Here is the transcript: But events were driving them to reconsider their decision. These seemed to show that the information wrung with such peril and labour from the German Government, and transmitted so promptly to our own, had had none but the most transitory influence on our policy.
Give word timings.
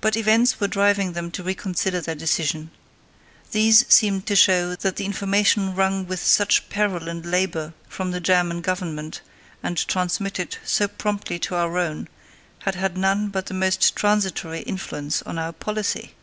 But 0.00 0.16
events 0.16 0.58
were 0.58 0.66
driving 0.66 1.12
them 1.12 1.30
to 1.30 1.44
reconsider 1.44 2.00
their 2.00 2.16
decision. 2.16 2.72
These 3.52 3.84
seemed 3.88 4.26
to 4.26 4.34
show 4.34 4.74
that 4.74 4.96
the 4.96 5.04
information 5.04 5.72
wrung 5.76 6.04
with 6.04 6.18
such 6.20 6.68
peril 6.68 7.08
and 7.08 7.24
labour 7.24 7.72
from 7.88 8.10
the 8.10 8.18
German 8.18 8.60
Government, 8.60 9.20
and 9.62 9.76
transmitted 9.86 10.58
so 10.64 10.88
promptly 10.88 11.38
to 11.38 11.54
our 11.54 11.78
own, 11.78 12.08
had 12.64 12.74
had 12.74 12.98
none 12.98 13.28
but 13.28 13.46
the 13.46 13.54
most 13.54 13.94
transitory 13.94 14.62
influence 14.62 15.22
on 15.22 15.38
our 15.38 15.52
policy. 15.52 16.14